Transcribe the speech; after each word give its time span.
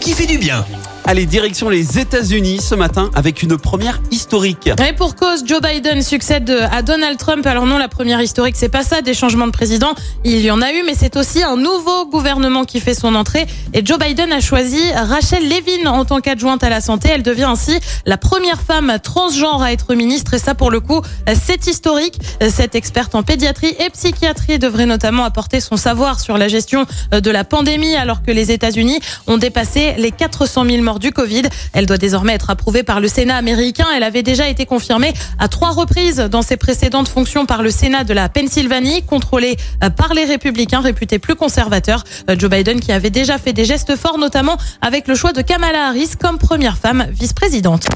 Qui 0.00 0.12
fait 0.12 0.26
du 0.26 0.38
bien. 0.38 0.64
Allez, 1.04 1.24
direction 1.24 1.70
les 1.70 1.98
États-Unis 1.98 2.60
ce 2.60 2.74
matin 2.74 3.10
avec 3.14 3.42
une 3.42 3.56
première 3.56 3.98
historique. 4.10 4.68
Et 4.86 4.92
pour 4.92 5.16
cause, 5.16 5.42
Joe 5.46 5.62
Biden 5.62 6.02
succède 6.02 6.50
à 6.70 6.82
Donald 6.82 7.16
Trump. 7.16 7.46
Alors 7.46 7.64
non, 7.64 7.78
la 7.78 7.88
première 7.88 8.20
historique, 8.20 8.56
c'est 8.58 8.68
pas 8.68 8.82
ça, 8.82 9.00
des 9.00 9.14
changements 9.14 9.46
de 9.46 9.52
président. 9.52 9.94
Il 10.24 10.40
y 10.40 10.50
en 10.50 10.60
a 10.60 10.70
eu, 10.70 10.82
mais 10.84 10.92
c'est 10.94 11.16
aussi 11.16 11.42
un 11.42 11.56
nouveau 11.56 12.04
gouvernement 12.04 12.64
qui 12.64 12.78
fait 12.80 12.92
son 12.92 13.14
entrée. 13.14 13.46
Et 13.72 13.86
Joe 13.86 13.98
Biden 13.98 14.30
a 14.32 14.40
choisi 14.40 14.82
Rachel 14.92 15.48
Levin 15.48 15.86
en 15.86 16.04
tant 16.04 16.20
qu'adjointe 16.20 16.62
à 16.62 16.68
la 16.68 16.82
santé. 16.82 17.08
Elle 17.10 17.22
devient 17.22 17.44
ainsi 17.44 17.78
la 18.04 18.18
première 18.18 18.60
femme 18.60 18.98
transgenre 19.02 19.62
à 19.62 19.72
être 19.72 19.94
ministre. 19.94 20.34
Et 20.34 20.38
ça, 20.38 20.54
pour 20.54 20.70
le 20.70 20.80
coup, 20.80 21.00
c'est 21.42 21.66
historique. 21.66 22.18
Cette 22.50 22.74
experte 22.74 23.14
en 23.14 23.22
pédiatrie 23.22 23.74
et 23.80 23.88
psychiatrie 23.88 24.58
devrait 24.58 24.84
notamment 24.84 25.24
apporter 25.24 25.60
son 25.60 25.78
savoir 25.78 26.20
sur 26.20 26.36
la 26.36 26.48
gestion 26.48 26.84
de 27.12 27.30
la 27.30 27.44
pandémie, 27.44 27.96
alors 27.96 28.22
que 28.22 28.30
les 28.30 28.52
États-Unis 28.52 29.00
ont 29.26 29.38
dépassé 29.38 29.67
les 29.74 30.10
400 30.10 30.64
000 30.64 30.82
morts 30.82 30.98
du 30.98 31.12
Covid. 31.12 31.42
Elle 31.72 31.86
doit 31.86 31.98
désormais 31.98 32.34
être 32.34 32.50
approuvée 32.50 32.82
par 32.82 33.00
le 33.00 33.08
Sénat 33.08 33.36
américain. 33.36 33.86
Elle 33.94 34.02
avait 34.02 34.22
déjà 34.22 34.48
été 34.48 34.66
confirmée 34.66 35.12
à 35.38 35.48
trois 35.48 35.70
reprises 35.70 36.16
dans 36.16 36.42
ses 36.42 36.56
précédentes 36.56 37.08
fonctions 37.08 37.46
par 37.46 37.62
le 37.62 37.70
Sénat 37.70 38.04
de 38.04 38.14
la 38.14 38.28
Pennsylvanie, 38.28 39.02
contrôlé 39.02 39.56
euh, 39.84 39.90
par 39.90 40.14
les 40.14 40.24
républicains 40.24 40.80
réputés 40.80 41.18
plus 41.18 41.34
conservateurs. 41.34 42.04
Euh, 42.30 42.36
Joe 42.38 42.50
Biden 42.50 42.80
qui 42.80 42.92
avait 42.92 43.10
déjà 43.10 43.38
fait 43.38 43.52
des 43.52 43.64
gestes 43.64 43.96
forts, 43.96 44.18
notamment 44.18 44.56
avec 44.80 45.06
le 45.08 45.14
choix 45.14 45.32
de 45.32 45.42
Kamala 45.42 45.88
Harris 45.88 46.10
comme 46.18 46.38
première 46.38 46.78
femme 46.78 47.06
vice-présidente. 47.10 47.86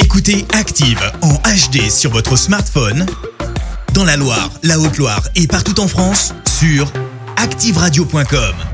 Écoutez 0.00 0.46
Active 0.52 1.00
en 1.22 1.34
HD 1.34 1.90
sur 1.90 2.10
votre 2.10 2.36
smartphone, 2.36 3.06
dans 3.94 4.04
la 4.04 4.16
Loire, 4.16 4.50
la 4.62 4.78
Haute-Loire 4.78 5.22
et 5.36 5.46
partout 5.46 5.80
en 5.80 5.88
France, 5.88 6.34
sur 6.58 6.92
activeradio.com. 7.36 8.67